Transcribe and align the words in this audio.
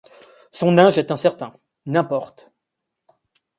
Son 0.51 0.79
âge 0.79 0.97
est 0.97 1.11
incertain, 1.11 1.53
n’importe! 1.85 2.51